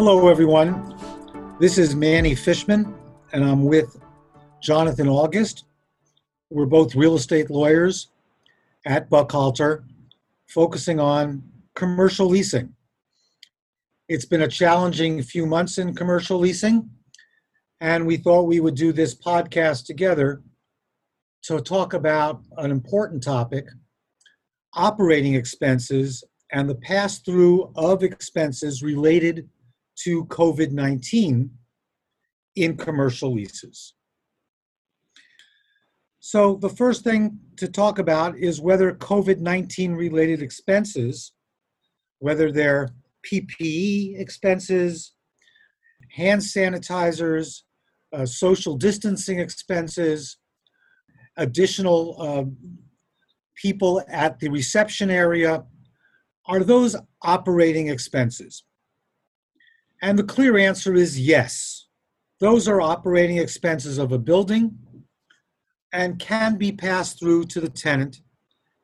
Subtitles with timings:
[0.00, 0.96] Hello, everyone.
[1.58, 2.94] This is Manny Fishman,
[3.32, 3.98] and I'm with
[4.62, 5.64] Jonathan August.
[6.50, 8.06] We're both real estate lawyers
[8.86, 9.82] at Buchalter,
[10.48, 11.42] focusing on
[11.74, 12.76] commercial leasing.
[14.08, 16.88] It's been a challenging few months in commercial leasing,
[17.80, 20.44] and we thought we would do this podcast together
[21.42, 23.66] to talk about an important topic
[24.74, 26.22] operating expenses
[26.52, 29.48] and the pass through of expenses related
[30.04, 31.50] to COVID 19
[32.56, 33.94] in commercial leases.
[36.20, 41.32] So, the first thing to talk about is whether COVID 19 related expenses,
[42.18, 42.90] whether they're
[43.26, 45.12] PPE expenses,
[46.10, 47.62] hand sanitizers,
[48.12, 50.36] uh, social distancing expenses,
[51.36, 52.44] additional uh,
[53.54, 55.64] people at the reception area,
[56.46, 58.64] are those operating expenses?
[60.02, 61.86] And the clear answer is yes.
[62.40, 64.78] Those are operating expenses of a building
[65.92, 68.20] and can be passed through to the tenant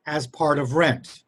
[0.06, 1.22] as part of rent.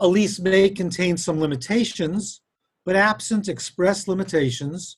[0.00, 2.40] A lease may contain some limitations,
[2.84, 4.96] but absent express limitations,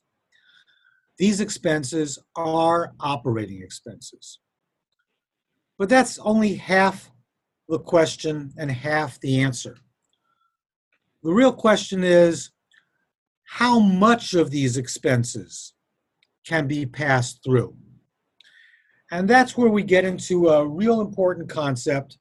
[1.18, 4.40] these expenses are operating expenses.
[5.78, 7.10] But that's only half
[7.68, 9.76] the question and half the answer.
[11.22, 12.50] The real question is
[13.44, 15.74] how much of these expenses
[16.46, 17.76] can be passed through?
[19.10, 22.18] And that's where we get into a real important concept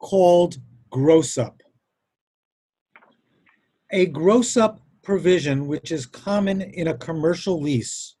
[0.00, 0.56] called
[0.90, 1.60] gross up.
[3.90, 8.16] A gross up provision, which is common in a commercial lease,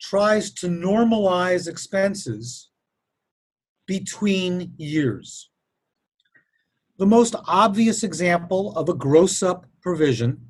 [0.00, 2.70] tries to normalize expenses
[3.86, 5.50] between years.
[6.98, 10.40] The most obvious example of a gross up provision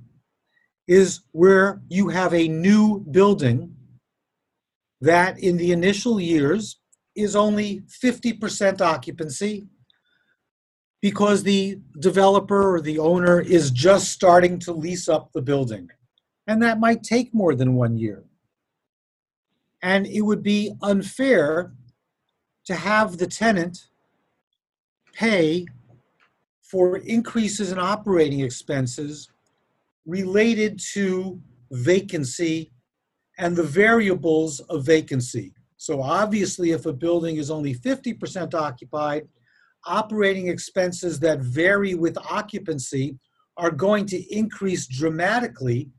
[0.92, 3.74] is where you have a new building
[5.00, 6.80] that in the initial years
[7.14, 9.66] is only 50% occupancy
[11.00, 15.88] because the developer or the owner is just starting to lease up the building.
[16.46, 18.24] And that might take more than one year.
[19.82, 21.72] And it would be unfair
[22.66, 23.88] to have the tenant
[25.14, 25.64] pay
[26.60, 29.31] for increases in operating expenses
[30.06, 31.40] related to
[31.70, 32.72] vacancy
[33.38, 35.54] and the variables of vacancy.
[35.76, 39.26] So obviously, if a building is only 50% occupied,
[39.86, 43.18] operating expenses that vary with occupancy
[43.56, 45.90] are going to increase dramatically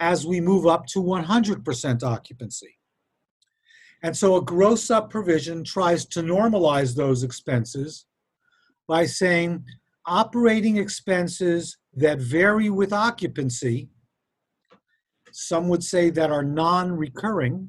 [0.00, 2.78] as we move up to 100% occupancy.
[4.02, 8.06] And so a gross up provision tries to normalize those expenses
[8.86, 9.64] by saying
[10.06, 13.88] operating expenses that vary with occupancy,
[15.32, 17.68] some would say that are non recurring,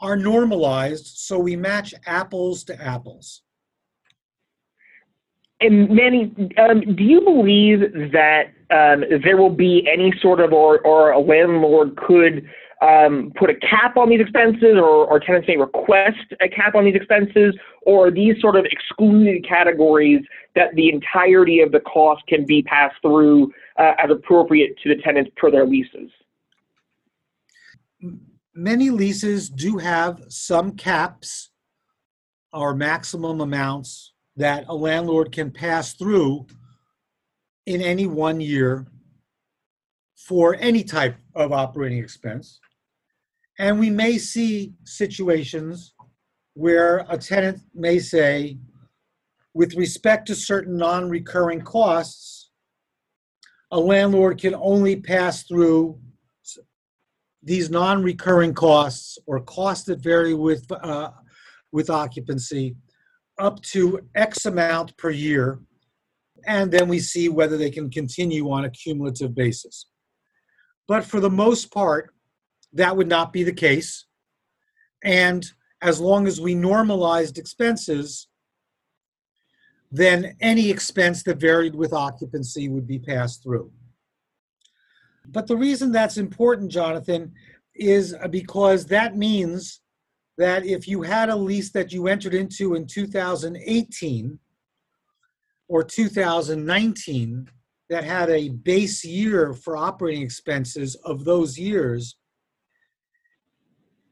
[0.00, 3.42] are normalized so we match apples to apples.
[5.60, 7.80] And Manny, um, do you believe
[8.12, 12.48] that um, there will be any sort of, or, or a landlord could
[12.80, 16.84] um, put a cap on these expenses, or, or tenants may request a cap on
[16.84, 20.22] these expenses, or these sort of excluded categories
[20.54, 25.02] that the entirety of the cost can be passed through uh, as appropriate to the
[25.02, 26.10] tenants per their leases?
[28.54, 31.50] Many leases do have some caps
[32.52, 36.46] or maximum amounts that a landlord can pass through
[37.66, 38.86] in any one year
[40.16, 42.60] for any type of operating expense.
[43.58, 45.94] And we may see situations
[46.54, 48.58] where a tenant may say,
[49.54, 52.50] with respect to certain non recurring costs,
[53.72, 55.98] a landlord can only pass through
[57.42, 61.10] these non recurring costs or costs that vary with, uh,
[61.72, 62.76] with occupancy
[63.40, 65.60] up to X amount per year.
[66.46, 69.86] And then we see whether they can continue on a cumulative basis.
[70.86, 72.14] But for the most part,
[72.72, 74.06] that would not be the case.
[75.04, 75.46] And
[75.82, 78.28] as long as we normalized expenses,
[79.90, 83.70] then any expense that varied with occupancy would be passed through.
[85.26, 87.32] But the reason that's important, Jonathan,
[87.74, 89.80] is because that means
[90.36, 94.38] that if you had a lease that you entered into in 2018
[95.68, 97.48] or 2019
[97.90, 102.16] that had a base year for operating expenses of those years,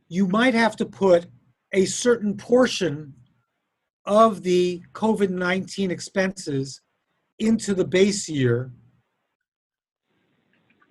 [0.08, 1.26] you might have to put
[1.73, 3.12] a certain portion
[4.05, 6.81] of the COVID 19 expenses
[7.38, 8.73] into the base year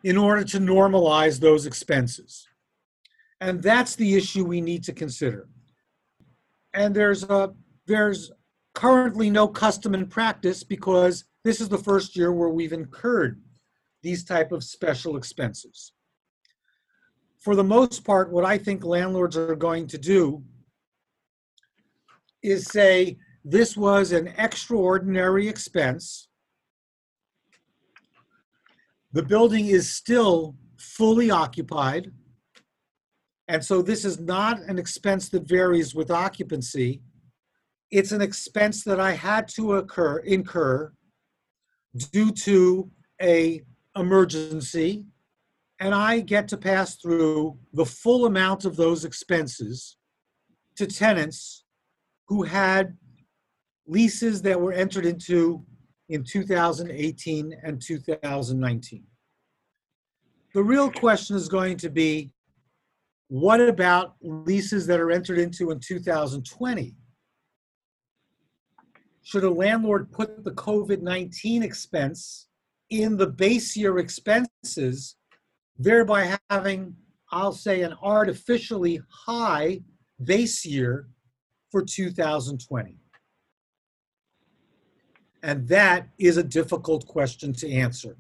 [0.04, 2.48] in order to normalize those expenses.
[3.42, 5.48] And that's the issue we need to consider.
[6.74, 7.54] And there's a
[7.88, 8.32] there's
[8.74, 13.42] currently no custom and practice because this is the first year where we've incurred
[14.04, 15.94] these type of special expenses.
[17.46, 20.44] For the most part, what I think landlords are going to do
[22.42, 26.28] is say this was an extraordinary expense.
[29.14, 32.12] The building is still fully occupied.
[33.48, 37.04] And so this is not an expense that varies with occupancy.
[37.92, 40.92] It's an expense that I had to occur, incur
[42.12, 42.90] due to
[43.22, 43.62] a
[43.96, 45.06] emergency
[45.80, 49.98] and I get to pass through the full amount of those expenses
[50.78, 51.66] to tenants
[52.28, 52.98] who had
[53.88, 55.64] leases that were entered into
[56.10, 59.04] in 2018 and 2019.
[60.54, 62.32] The real question is going to be
[63.28, 66.96] what about leases that are entered into in 2020?
[69.24, 72.48] Should a landlord put the COVID 19 expense
[72.92, 75.16] in the base year expenses,
[75.78, 76.96] thereby having,
[77.32, 79.82] I'll say, an artificially high
[80.24, 81.08] base year
[81.72, 82.98] for 2020?
[85.44, 88.18] And that is a difficult question to answer.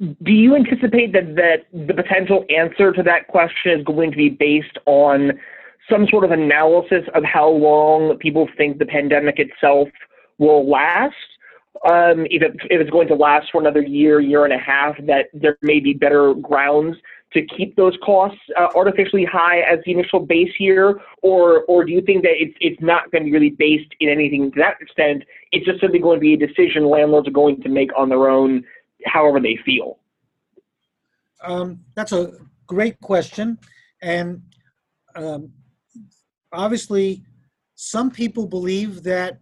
[0.00, 4.30] Do you anticipate that, that the potential answer to that question is going to be
[4.30, 5.38] based on
[5.88, 9.88] some sort of analysis of how long people think the pandemic itself
[10.38, 11.14] will last?
[11.84, 14.96] Um, if, it, if it's going to last for another year, year and a half,
[15.06, 16.96] that there may be better grounds
[17.32, 21.90] to keep those costs uh, artificially high as the initial base year, or or do
[21.90, 24.74] you think that it's it's not going to be really based in anything to that
[24.80, 25.24] extent?
[25.50, 28.28] It's just simply going to be a decision landlords are going to make on their
[28.28, 28.64] own,
[29.06, 29.98] however they feel.
[31.42, 32.34] Um, that's a
[32.66, 33.58] great question,
[34.02, 34.42] and
[35.16, 35.52] um,
[36.52, 37.24] obviously,
[37.74, 39.40] some people believe that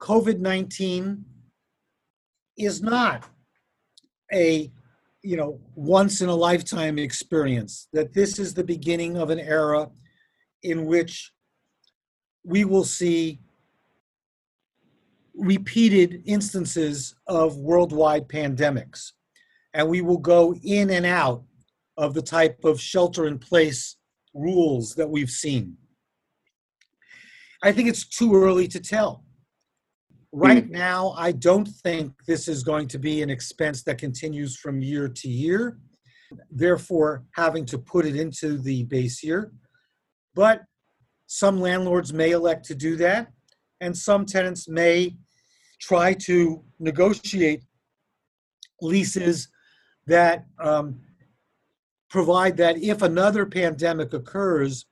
[0.00, 1.24] COVID nineteen
[2.58, 3.24] is not
[4.32, 4.70] a
[5.22, 9.88] you know, once in a lifetime experience, that this is the beginning of an era
[10.62, 11.32] in which
[12.44, 13.40] we will see
[15.34, 19.12] repeated instances of worldwide pandemics.
[19.74, 21.44] And we will go in and out
[21.96, 23.96] of the type of shelter in place
[24.34, 25.76] rules that we've seen.
[27.62, 29.24] I think it's too early to tell.
[30.32, 30.70] Right mm.
[30.70, 35.08] now, I don't think this is going to be an expense that continues from year
[35.08, 35.78] to year,
[36.50, 39.52] therefore, having to put it into the base year.
[40.34, 40.62] But
[41.26, 43.28] some landlords may elect to do that,
[43.80, 45.16] and some tenants may
[45.80, 47.62] try to negotiate
[48.82, 49.48] leases
[50.06, 51.00] that um,
[52.10, 54.86] provide that if another pandemic occurs,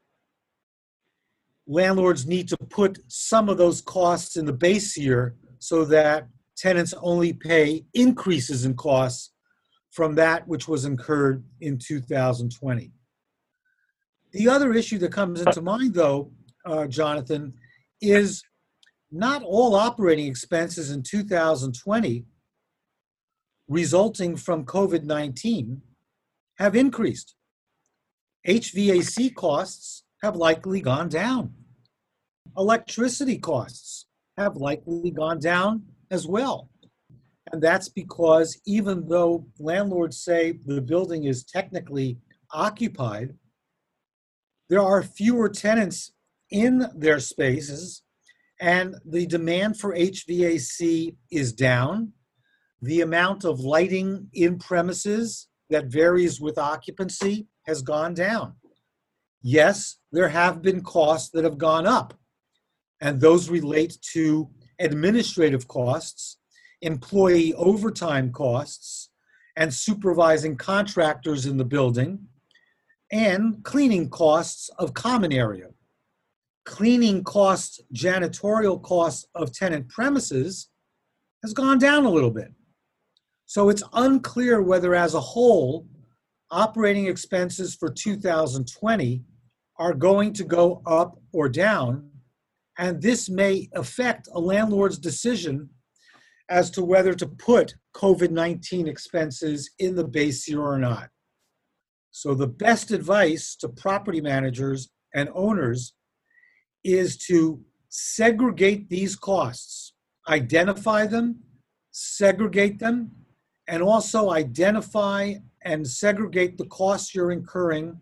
[1.66, 6.94] landlords need to put some of those costs in the base year so that tenants
[7.02, 9.32] only pay increases in costs
[9.90, 12.92] from that which was incurred in 2020.
[14.32, 16.30] The other issue that comes into mind, though,
[16.66, 17.54] uh, Jonathan,
[18.00, 18.42] is
[19.10, 22.24] not all operating expenses in 2020
[23.68, 25.80] resulting from COVID 19
[26.58, 27.34] have increased.
[28.46, 31.54] HVAC costs have likely gone down.
[32.58, 34.06] Electricity costs
[34.36, 36.68] have likely gone down as well.
[37.52, 42.18] And that's because even though landlords say the building is technically
[42.52, 43.36] occupied,
[44.68, 46.10] there are fewer tenants
[46.50, 48.02] in their spaces,
[48.60, 52.12] and the demand for HVAC is down.
[52.82, 58.56] The amount of lighting in premises that varies with occupancy has gone down
[59.42, 62.14] yes, there have been costs that have gone up,
[63.00, 66.38] and those relate to administrative costs,
[66.82, 69.10] employee overtime costs,
[69.56, 72.18] and supervising contractors in the building,
[73.12, 75.68] and cleaning costs of common area.
[76.64, 80.68] Cleaning costs, janitorial costs of tenant premises
[81.42, 82.52] has gone down a little bit.
[83.46, 85.86] So it's unclear whether, as a whole,
[86.50, 89.22] operating expenses for 2020
[89.78, 92.10] are going to go up or down,
[92.78, 95.68] and this may affect a landlord's decision
[96.48, 101.08] as to whether to put COVID 19 expenses in the base year or not.
[102.10, 105.94] So, the best advice to property managers and owners
[106.84, 109.92] is to segregate these costs,
[110.28, 111.40] identify them,
[111.90, 113.10] segregate them,
[113.68, 115.34] and also identify
[115.66, 117.98] and segregate the costs you're incurring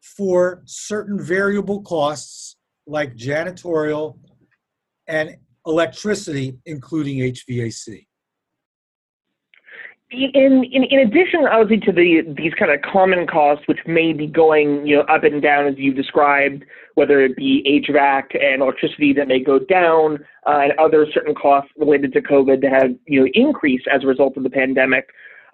[0.00, 2.56] for certain variable costs
[2.86, 4.18] like janitorial
[5.06, 8.06] and electricity, including HVAC.
[10.10, 14.26] In, in, in addition, obviously, to the these kind of common costs, which may be
[14.26, 19.12] going you know up and down as you described, whether it be HVAC and electricity
[19.14, 23.20] that may go down, uh, and other certain costs related to COVID that have you
[23.20, 25.08] know increased as a result of the pandemic.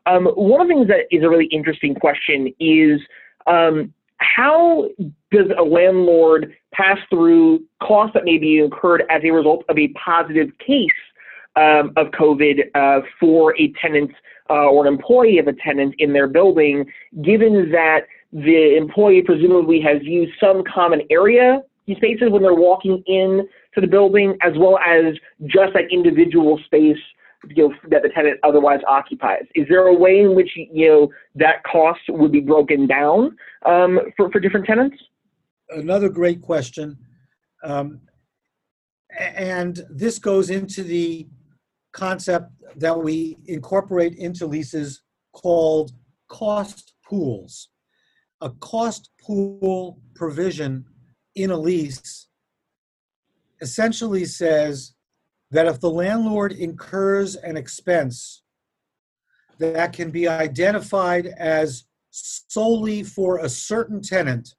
[0.06, 3.00] Um, one of the things that is a really interesting question is
[3.46, 4.88] um, how
[5.30, 9.88] does a landlord pass through costs that may be incurred as a result of a
[9.88, 10.88] positive case
[11.56, 14.10] um, of COVID uh, for a tenant
[14.48, 16.84] uh, or an employee of a tenant in their building,
[17.22, 18.00] given that
[18.32, 21.62] the employee presumably has used some common area
[21.96, 25.14] spaces when they're walking in to the building, as well as
[25.46, 26.98] just that individual space
[27.48, 29.44] you know, that the tenant otherwise occupies.
[29.54, 34.00] Is there a way in which you know that cost would be broken down um,
[34.16, 34.96] for for different tenants?
[35.70, 36.98] Another great question,
[37.64, 38.00] um,
[39.18, 41.28] and this goes into the
[41.92, 45.92] concept that we incorporate into leases called
[46.28, 47.68] cost pools.
[48.40, 50.84] A cost pool provision
[51.34, 52.28] in a lease
[53.60, 54.94] essentially says
[55.50, 58.42] that if the landlord incurs an expense
[59.58, 64.54] that can be identified as solely for a certain tenant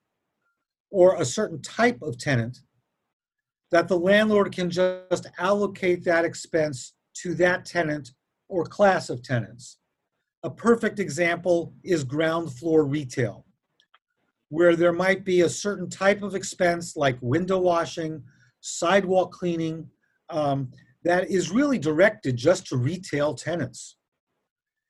[0.90, 2.60] or a certain type of tenant,
[3.72, 8.12] that the landlord can just allocate that expense to that tenant
[8.50, 9.78] or class of tenants.
[10.44, 13.46] A perfect example is ground floor retail,
[14.50, 18.22] where there might be a certain type of expense like window washing,
[18.60, 19.88] sidewalk cleaning,
[20.32, 20.70] um,
[21.04, 23.98] that is really directed just to retail tenants.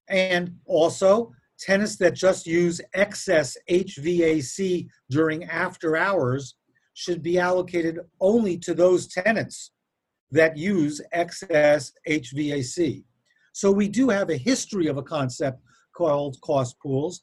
[0.10, 6.56] And also, tenants that just use excess HVAC during after hours
[6.94, 9.72] should be allocated only to those tenants
[10.32, 13.04] that use excess HVAC.
[13.54, 15.62] So we do have a history of a concept
[15.96, 17.22] called cost pools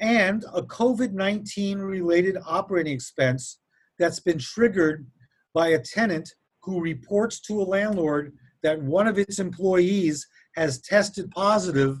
[0.00, 3.58] and a COVID 19 related operating expense
[3.98, 5.06] that's been triggered
[5.54, 10.26] by a tenant who reports to a landlord that one of its employees
[10.56, 11.98] has tested positive,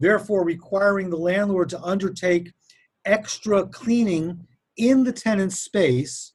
[0.00, 2.52] therefore requiring the landlord to undertake
[3.04, 4.46] extra cleaning
[4.76, 6.34] in the tenant's space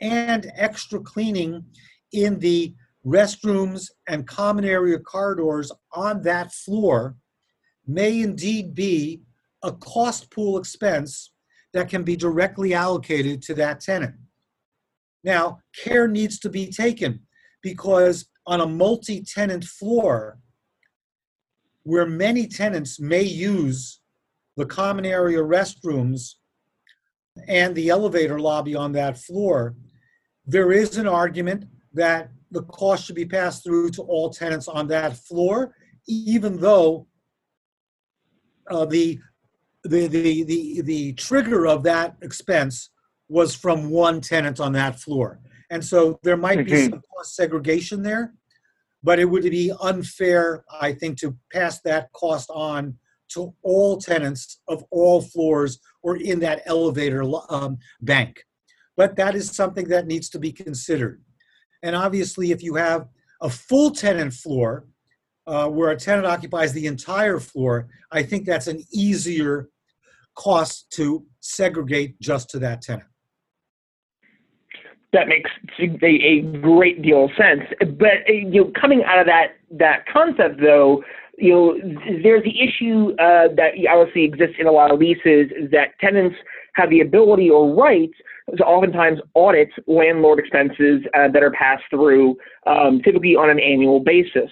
[0.00, 1.64] and extra cleaning
[2.12, 2.74] in the
[3.06, 7.16] restrooms and common area corridors on that floor
[7.86, 9.20] may indeed be
[9.62, 11.32] a cost pool expense
[11.72, 14.14] that can be directly allocated to that tenant.
[15.22, 17.20] Now, care needs to be taken
[17.62, 20.38] because on a multi tenant floor,
[21.82, 24.00] where many tenants may use
[24.56, 26.34] the common area restrooms
[27.48, 29.74] and the elevator lobby on that floor,
[30.46, 34.88] there is an argument that the cost should be passed through to all tenants on
[34.88, 35.74] that floor,
[36.08, 37.06] even though
[38.70, 39.18] uh, the,
[39.84, 42.90] the, the, the, the trigger of that expense
[43.30, 45.38] was from one tenant on that floor.
[45.70, 46.90] And so there might be Mhm.
[46.90, 48.34] some cost segregation there,
[49.04, 52.98] but it would be unfair, I think, to pass that cost on
[53.34, 58.44] to all tenants of all floors or in that elevator um, bank.
[58.96, 61.22] But that is something that needs to be considered.
[61.84, 63.08] And obviously, if you have
[63.40, 64.88] a full tenant floor
[65.46, 69.68] uh, where a tenant occupies the entire floor, I think that's an easier
[70.34, 73.09] cost to segregate just to that tenant.
[75.12, 75.50] That makes
[75.80, 77.62] a, a great deal of sense.
[77.98, 81.02] But uh, you know, coming out of that that concept, though,
[81.36, 81.78] you know,
[82.22, 86.36] there's the issue uh, that obviously exists in a lot of leases that tenants
[86.74, 88.10] have the ability or right
[88.56, 92.36] to oftentimes audit landlord expenses uh, that are passed through,
[92.66, 94.50] um, typically on an annual basis.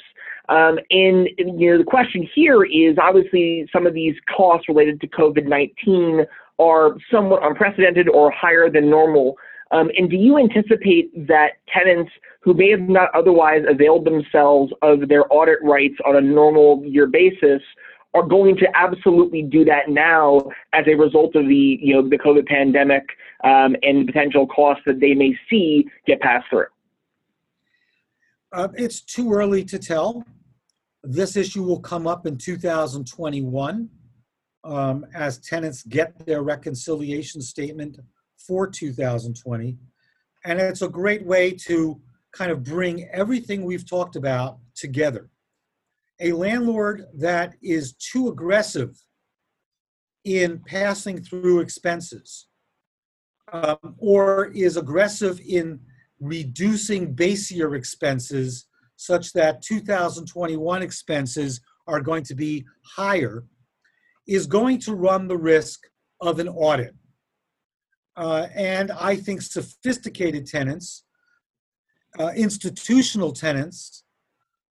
[0.48, 5.08] Um, and you know, the question here is obviously some of these costs related to
[5.08, 6.24] COVID-19
[6.58, 9.36] are somewhat unprecedented or higher than normal.
[9.70, 12.10] Um, and do you anticipate that tenants
[12.40, 17.06] who may have not otherwise availed themselves of their audit rights on a normal year
[17.06, 17.60] basis
[18.14, 20.40] are going to absolutely do that now
[20.72, 23.04] as a result of the you know the COVID pandemic
[23.44, 26.66] um, and potential costs that they may see get passed through?
[28.52, 30.24] Uh, it's too early to tell.
[31.04, 33.90] This issue will come up in 2021
[34.64, 37.98] um, as tenants get their reconciliation statement
[38.38, 39.76] for 2020.
[40.44, 42.00] And it's a great way to
[42.32, 45.30] kind of bring everything we've talked about together.
[46.20, 49.00] a landlord that is too aggressive
[50.24, 52.48] in passing through expenses
[53.52, 55.80] um, or is aggressive in
[56.20, 58.66] reducing base year expenses
[58.96, 63.44] such that 2021 expenses are going to be higher
[64.26, 65.86] is going to run the risk
[66.20, 66.94] of an audit.
[68.18, 71.04] Uh, and I think sophisticated tenants,
[72.18, 74.02] uh, institutional tenants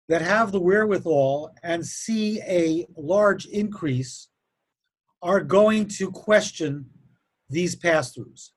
[0.09, 4.29] that have the wherewithal and see a large increase
[5.21, 6.87] are going to question
[7.47, 8.49] these pass throughs.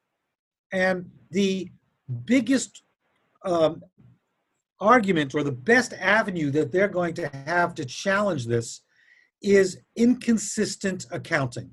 [0.73, 1.71] And the
[2.25, 2.83] biggest
[3.45, 3.83] um,
[4.81, 8.81] argument or the best avenue that they're going to have to challenge this
[9.43, 11.71] is inconsistent accounting.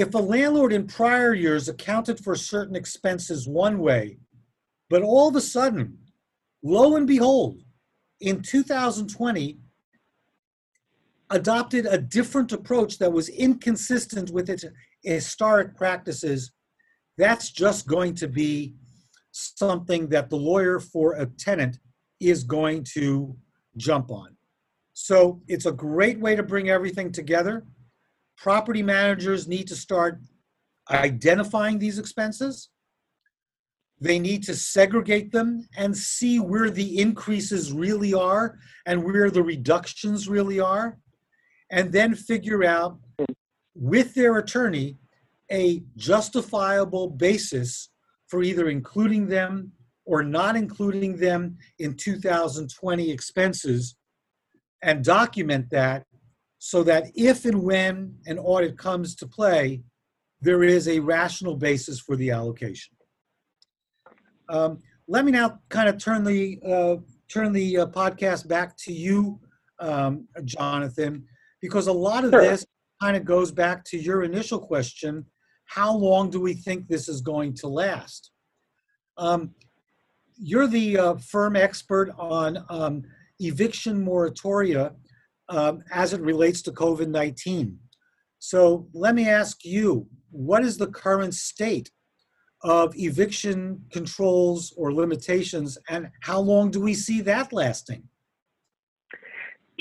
[0.00, 4.16] If a landlord in prior years accounted for certain expenses one way,
[4.88, 5.98] but all of a sudden,
[6.62, 7.60] lo and behold,
[8.18, 9.58] in 2020,
[11.28, 14.64] adopted a different approach that was inconsistent with its
[15.02, 16.50] historic practices,
[17.18, 18.76] that's just going to be
[19.32, 21.78] something that the lawyer for a tenant
[22.20, 23.36] is going to
[23.76, 24.34] jump on.
[24.94, 27.66] So it's a great way to bring everything together.
[28.40, 30.18] Property managers need to start
[30.90, 32.70] identifying these expenses.
[34.00, 39.42] They need to segregate them and see where the increases really are and where the
[39.42, 40.98] reductions really are,
[41.70, 42.98] and then figure out
[43.74, 44.96] with their attorney
[45.52, 47.90] a justifiable basis
[48.26, 49.72] for either including them
[50.06, 53.96] or not including them in 2020 expenses
[54.82, 56.06] and document that
[56.62, 59.82] so that if and when an audit comes to play,
[60.42, 62.94] there is a rational basis for the allocation.
[64.50, 66.96] Um, let me now kind of turn the uh,
[67.28, 69.40] turn the uh, podcast back to you,
[69.78, 71.24] um, Jonathan,
[71.62, 72.42] because a lot of Sure.
[72.42, 72.66] this
[73.00, 75.24] kind of goes back to your initial question:
[75.64, 78.32] How long do we think this is going to last?
[79.16, 79.54] Um,
[80.38, 83.02] you're the uh, firm expert on um,
[83.38, 84.92] eviction moratoria
[85.50, 87.78] um, as it relates to COVID 19.
[88.38, 91.90] So let me ask you what is the current state
[92.62, 98.02] of eviction controls or limitations, and how long do we see that lasting?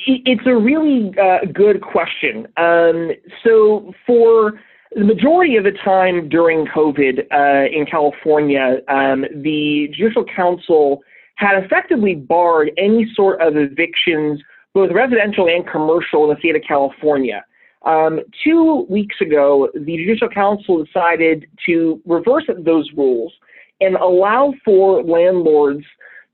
[0.08, 2.48] It's a really uh, good question.
[2.56, 3.12] Um,
[3.44, 4.54] so, for
[4.96, 11.02] the majority of the time during COVID uh, in California, um, the Judicial Council
[11.36, 14.42] had effectively barred any sort of evictions,
[14.74, 17.44] both residential and commercial, in the state of California.
[17.86, 23.34] Um, two weeks ago, the Judicial Council decided to reverse those rules
[23.82, 25.86] and allow for landlords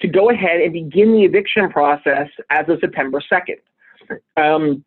[0.02, 3.60] to go ahead and begin the eviction process as of September 2nd.
[4.38, 4.84] Um,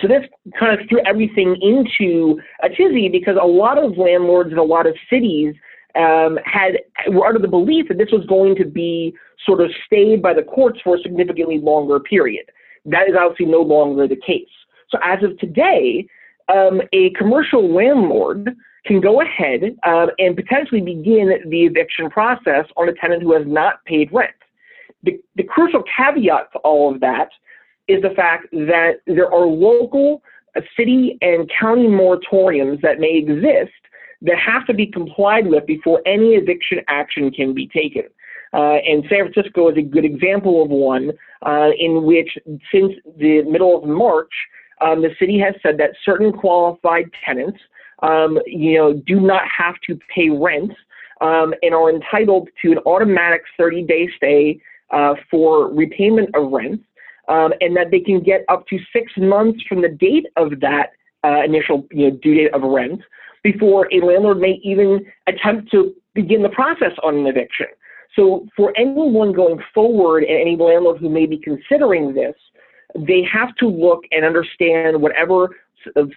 [0.00, 0.22] so this
[0.58, 4.86] kind of threw everything into a tizzy because a lot of landlords in a lot
[4.86, 5.54] of cities
[5.96, 9.14] um, had were under the belief that this was going to be
[9.44, 12.44] sort of stayed by the courts for a significantly longer period.
[12.90, 14.48] That is obviously no longer the case.
[14.90, 16.06] So as of today,
[16.48, 22.88] um, a commercial landlord can go ahead um, and potentially begin the eviction process on
[22.88, 24.30] a tenant who has not paid rent.
[25.02, 27.28] The, the crucial caveat to all of that
[27.86, 30.22] is the fact that there are local
[30.56, 33.72] uh, city and county moratoriums that may exist
[34.22, 38.04] that have to be complied with before any eviction action can be taken.
[38.54, 41.12] Uh, and San Francisco is a good example of one
[41.46, 42.38] uh, in which,
[42.72, 44.32] since the middle of March,
[44.80, 47.58] um, the city has said that certain qualified tenants,
[48.02, 50.72] um, you know, do not have to pay rent
[51.20, 56.80] um, and are entitled to an automatic 30-day stay uh, for repayment of rent,
[57.28, 60.92] um, and that they can get up to six months from the date of that
[61.24, 63.00] uh, initial you know, due date of rent
[63.42, 67.66] before a landlord may even attempt to begin the process on an eviction.
[68.18, 72.34] So for anyone going forward and any landlord who may be considering this,
[72.96, 75.50] they have to look and understand whatever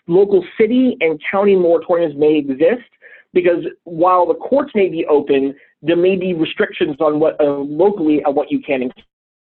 [0.08, 2.90] local city and county moratoriums may exist
[3.34, 8.24] because while the courts may be open, there may be restrictions on what uh, locally
[8.24, 8.94] on what you can and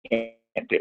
[0.10, 0.80] can't do.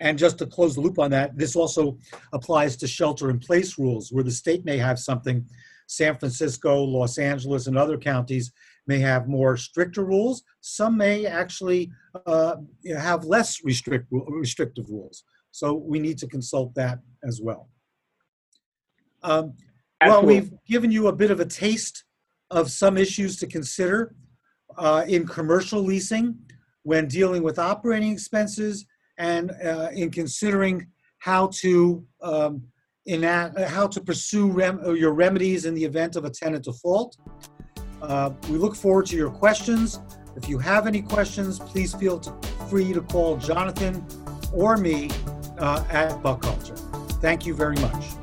[0.00, 1.96] And just to close the loop on that, this also
[2.32, 5.46] applies to shelter in place rules where the state may have something.
[5.86, 8.50] San Francisco, Los Angeles, and other counties
[8.86, 10.42] may have more stricter rules.
[10.60, 11.90] Some may actually
[12.26, 12.56] uh,
[12.98, 15.24] have less restrict, restrictive rules.
[15.50, 17.68] So we need to consult that as well.
[19.22, 19.54] Um,
[20.04, 22.04] well, we've given you a bit of a taste
[22.50, 24.14] of some issues to consider
[24.76, 26.36] uh, in commercial leasing
[26.82, 28.84] when dealing with operating expenses
[29.18, 30.86] and uh, in considering
[31.18, 32.62] how to um,
[33.06, 37.16] enact, how to pursue rem- your remedies in the event of a tenant default.
[38.02, 40.00] Uh, we look forward to your questions.
[40.36, 42.20] If you have any questions, please feel
[42.68, 44.04] free to call Jonathan
[44.52, 45.08] or me
[45.58, 46.76] uh, at Buchalter.
[47.20, 48.21] Thank you very much.